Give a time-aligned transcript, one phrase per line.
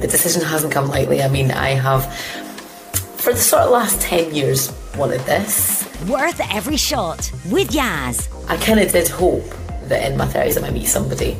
[0.00, 1.22] The decision hasn't come lightly.
[1.22, 2.14] I mean, I have,
[3.18, 5.84] for the sort of last 10 years, wanted this.
[6.08, 8.28] Worth every shot with Yazz.
[8.48, 9.44] I kind of did hope
[9.84, 11.36] that in my 30s I might meet somebody,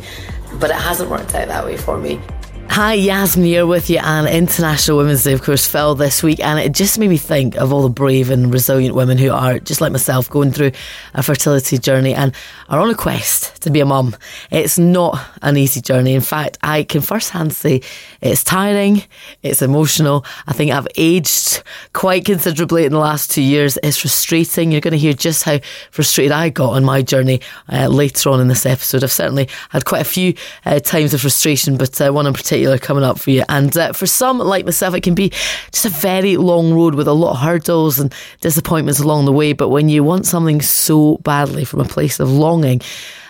[0.55, 2.21] but it hasn't worked out that way for me.
[2.69, 3.99] Hi, Yasmin here with you.
[3.99, 6.41] And International Women's Day, of course, fell this week.
[6.41, 9.59] And it just made me think of all the brave and resilient women who are,
[9.59, 10.73] just like myself, going through
[11.15, 12.35] a fertility journey and
[12.69, 14.15] are on a quest to be a mum.
[14.51, 16.15] It's not an easy journey.
[16.15, 17.81] In fact, I can firsthand say
[18.21, 19.05] it's tiring,
[19.43, 20.27] it's emotional.
[20.47, 21.63] I think I've aged
[21.95, 23.79] quite considerably in the last two years.
[23.83, 24.71] It's frustrating.
[24.71, 25.61] You're going to hear just how
[25.91, 27.41] frustrated I got on my journey
[27.73, 29.03] uh, later on in this episode.
[29.03, 30.35] I've certainly had quite a few
[30.67, 33.45] uh, times of frustration, but uh, one in particular particular coming up for you.
[33.49, 35.29] And uh, for some, like myself, it can be
[35.73, 39.53] just a very long road with a lot of hurdles and disappointments along the way.
[39.53, 42.81] But when you want something so badly from a place of longing,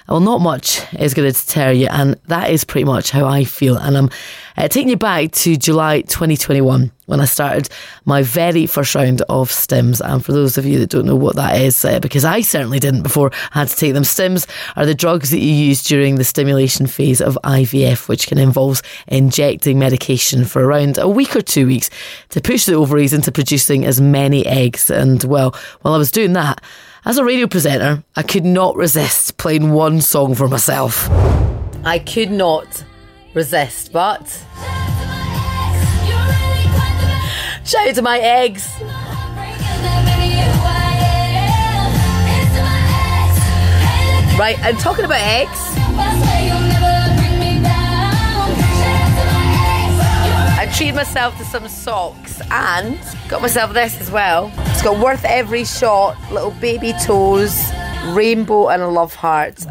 [0.08, 1.88] well, not much is going to deter you.
[1.90, 3.76] And that is pretty much how I feel.
[3.76, 4.10] And I'm
[4.56, 7.68] uh, taking you back to July 2021 when I started
[8.04, 10.00] my very first round of stims.
[10.00, 12.78] And for those of you that don't know what that is, uh, because I certainly
[12.78, 16.16] didn't before I had to take them, stims are the drugs that you use during
[16.16, 21.42] the stimulation phase of IVF, which can involve injecting medication for around a week or
[21.42, 21.90] two weeks
[22.30, 24.90] to push the ovaries into producing as many eggs.
[24.90, 26.62] And well, while I was doing that,
[27.04, 31.08] as a radio presenter, I could not resist playing one song for myself.
[31.84, 32.82] I could not
[33.32, 34.22] resist, but.
[37.66, 38.68] Shout out to my eggs.
[44.38, 45.50] Right, and talking about eggs.
[50.58, 54.52] I treated myself to some socks and got myself this as well.
[54.58, 57.60] It's got worth every shot, little baby toes,
[58.10, 59.66] rainbow, and a love heart.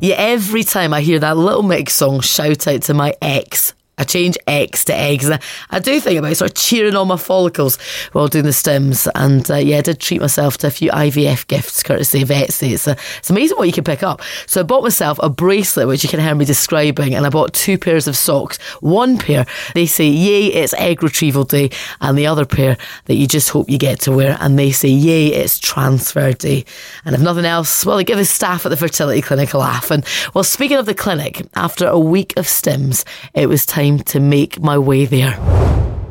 [0.00, 4.04] Yeah, every time I hear that Little Mix song, shout out to my ex I
[4.04, 5.28] change X to eggs.
[5.28, 5.40] And
[5.70, 7.76] I do think about sort of cheering on my follicles
[8.12, 9.06] while doing the stims.
[9.14, 12.72] And uh, yeah, I did treat myself to a few IVF gifts courtesy of Etsy.
[12.72, 14.22] It's, uh, it's amazing what you can pick up.
[14.46, 17.52] So I bought myself a bracelet, which you can hear me describing, and I bought
[17.52, 18.56] two pairs of socks.
[18.80, 19.44] One pair,
[19.74, 21.70] they say, yay, it's egg retrieval day.
[22.00, 24.88] And the other pair that you just hope you get to wear, and they say,
[24.88, 26.64] yay, it's transfer day.
[27.04, 29.90] And if nothing else, well, they give the staff at the fertility clinic a laugh.
[29.90, 30.04] And
[30.34, 33.04] well, speaking of the clinic, after a week of stims,
[33.34, 35.34] it was time time to make my way there.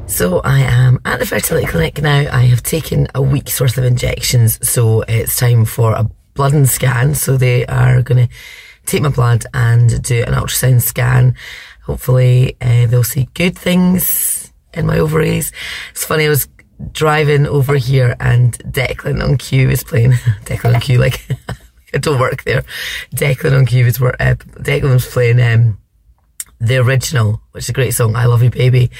[0.08, 2.20] So I am at the fertility clinic now.
[2.32, 6.68] I have taken a week's worth of injections, so it's time for a blood and
[6.68, 7.16] scan.
[7.16, 8.34] So they are going to
[8.86, 11.36] take my blood and do an ultrasound scan.
[11.84, 15.54] Hopefully, uh, they'll see good things in my ovaries.
[15.92, 16.26] It's funny.
[16.26, 16.50] I was
[16.92, 20.12] driving over here and Declan on Q is playing.
[20.44, 21.26] Declan on Q, like
[21.94, 22.64] I don't work there.
[23.16, 24.36] Declan on Q is where uh,
[24.84, 25.40] was playing.
[25.40, 25.78] Um,
[26.62, 28.92] the original, which is a great song, I Love You Baby.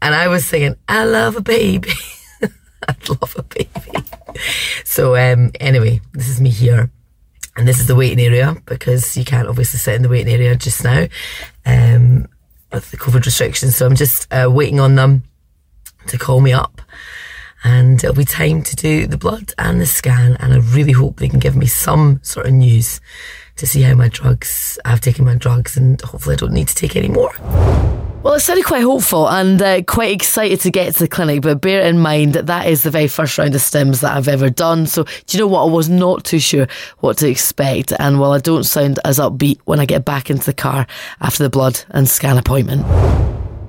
[0.00, 1.90] And I was singing, I love a baby.
[2.88, 4.04] I love a baby.
[4.84, 6.90] So, um, anyway, this is me here.
[7.56, 10.54] And this is the waiting area because you can't obviously sit in the waiting area
[10.54, 11.08] just now
[11.66, 12.28] um,
[12.72, 13.74] with the COVID restrictions.
[13.74, 15.24] So I'm just uh, waiting on them
[16.06, 16.80] to call me up
[17.64, 20.36] and it'll be time to do the blood and the scan.
[20.38, 23.00] And I really hope they can give me some sort of news
[23.58, 26.74] to see how my drugs, I've taken my drugs and hopefully I don't need to
[26.74, 27.32] take any more.
[28.22, 31.60] Well, it sounded quite hopeful and uh, quite excited to get to the clinic, but
[31.60, 34.50] bear in mind that that is the very first round of stims that I've ever
[34.50, 34.86] done.
[34.86, 35.62] So, do you know what?
[35.62, 36.66] I was not too sure
[36.98, 37.92] what to expect.
[37.98, 40.86] And while I don't sound as upbeat when I get back into the car
[41.20, 42.82] after the blood and scan appointment.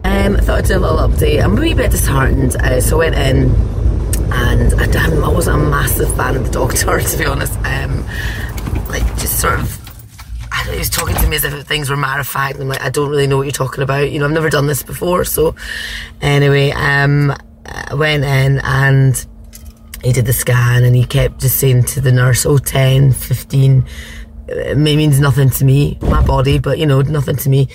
[0.04, 1.44] Um, I thought I'd do a little update.
[1.44, 2.56] I'm a wee bit disheartened.
[2.56, 3.52] Uh, so I went in
[4.32, 7.54] and I, I wasn't a massive fan of the doctor, to be honest.
[7.60, 8.04] Um,
[8.90, 9.90] like, just sort of
[10.72, 12.56] he was talking to me as if things were matter of fact.
[12.56, 14.12] And I'm like, I don't really know what you're talking about.
[14.12, 15.26] You know, I've never done this before.
[15.26, 15.56] So,
[16.22, 17.34] anyway, um,
[17.66, 19.26] I went in and
[20.04, 23.86] he did the scan and he kept just saying to the nurse, oh, 10, 15.
[24.48, 27.68] It means nothing to me, my body, but you know, nothing to me.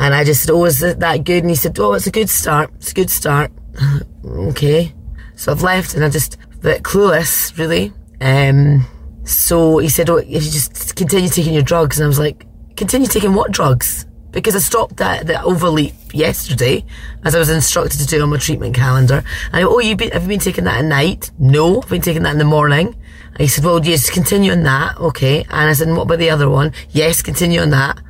[0.00, 1.42] And I just said, oh, is it that good?
[1.42, 2.70] And he said, oh, it's a good start.
[2.76, 3.52] It's a good start.
[4.24, 4.92] okay.
[5.36, 7.92] So I've left and I just, a bit clueless, really.
[8.20, 8.86] Um,
[9.24, 11.98] so he said, oh, if you just continue taking your drugs.
[11.98, 14.06] And I was like, continue taking what drugs?
[14.30, 16.84] Because I stopped that, the Ovaleap yesterday,
[17.24, 19.24] as I was instructed to do on my treatment calendar.
[19.52, 21.30] And I, oh, you been, have you been taking that at night?
[21.38, 22.96] No, I've been taking that in the morning.
[23.28, 24.98] And he said, well, yes, continue on that.
[24.98, 25.42] Okay.
[25.42, 26.72] And I said, what about the other one?
[26.90, 28.00] Yes, continue on that.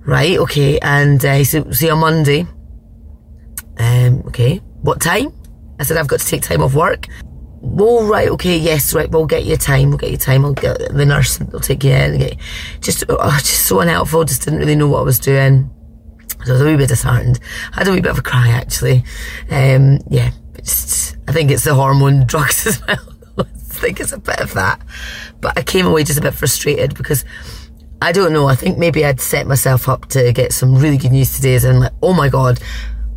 [0.00, 0.36] Right.
[0.38, 0.78] Okay.
[0.80, 2.46] And uh, he said, see you on Monday.
[3.78, 4.58] Um, okay.
[4.82, 5.32] What time?
[5.78, 7.06] I said, I've got to take time off work.
[7.78, 10.78] Oh, right, okay, yes, right, we'll get you time, we'll get you time, I'll get
[10.78, 12.18] the nurse, they'll take you in.
[12.18, 12.36] Get,
[12.80, 15.70] just, oh, just so unhelpful, just didn't really know what I was doing.
[16.44, 17.40] So I was a wee bit disheartened.
[17.72, 19.04] I had a wee bit of a cry actually.
[19.50, 23.14] Um, yeah, just, I think it's the hormone drugs as well.
[23.38, 24.80] I think it's a bit of that.
[25.40, 27.24] But I came away just a bit frustrated because
[28.00, 28.46] I don't know.
[28.46, 31.56] I think maybe I'd set myself up to get some really good news today.
[31.68, 32.60] And like, oh my god,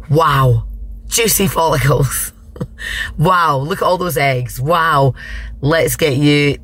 [0.09, 0.67] wow,
[1.07, 2.33] juicy follicles.
[3.17, 4.59] wow, look at all those eggs.
[4.59, 5.13] Wow,
[5.61, 6.57] let's get you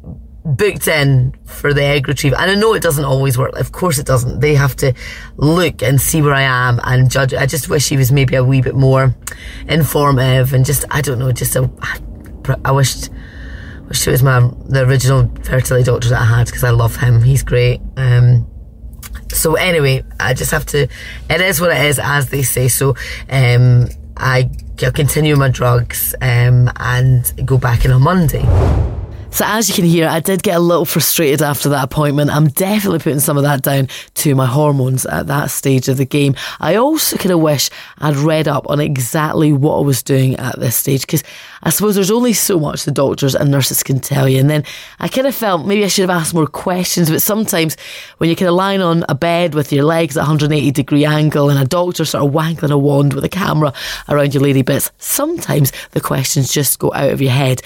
[0.46, 2.34] booked in for the egg retrieve.
[2.34, 3.56] And I know it doesn't always work.
[3.58, 4.40] Of course it doesn't.
[4.42, 4.94] They have to
[5.38, 7.34] look and see where I am and judge.
[7.34, 9.16] I just wish he was maybe a wee bit more
[9.68, 11.70] informative and just, I don't know, just a,
[12.64, 13.10] I wished,
[13.88, 17.24] wish it was my, the original fertility doctor that I had because I love him.
[17.24, 17.82] He's great.
[17.98, 18.48] Um,
[19.30, 20.88] so anyway, I just have to,
[21.30, 22.68] it is what it is, as they say.
[22.68, 22.96] So,
[23.30, 24.52] um, I,
[24.84, 28.95] I'll continue my drugs, um, and go back in on Monday.
[29.36, 32.30] So, as you can hear, I did get a little frustrated after that appointment.
[32.32, 36.06] I'm definitely putting some of that down to my hormones at that stage of the
[36.06, 36.36] game.
[36.62, 40.58] I also kind of wish I'd read up on exactly what I was doing at
[40.58, 41.22] this stage because
[41.64, 44.40] I suppose there's only so much the doctors and nurses can tell you.
[44.40, 44.64] And then
[45.00, 47.10] I kind of felt maybe I should have asked more questions.
[47.10, 47.76] But sometimes
[48.20, 51.50] when you're kind of lying on a bed with your legs at 180 degree angle
[51.50, 53.74] and a doctor sort of waggling a wand with a camera
[54.08, 57.62] around your lady bits, sometimes the questions just go out of your head.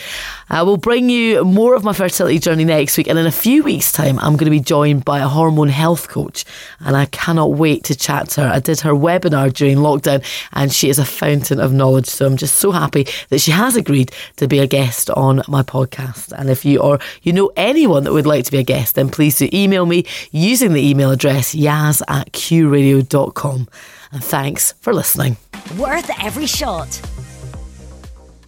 [0.50, 3.64] I will bring you more of my fertility journey next week, and in a few
[3.64, 6.46] weeks' time, I'm going to be joined by a hormone health coach,
[6.80, 8.48] and I cannot wait to chat to her.
[8.48, 10.24] I did her webinar during lockdown,
[10.54, 12.06] and she is a fountain of knowledge.
[12.06, 15.62] So I'm just so happy that she has agreed to be a guest on my
[15.62, 16.32] podcast.
[16.32, 19.10] And if you or you know anyone that would like to be a guest, then
[19.10, 23.68] please do email me using the email address yaz at qradio.com.
[24.14, 25.36] And thanks for listening.
[25.78, 27.02] Worth every shot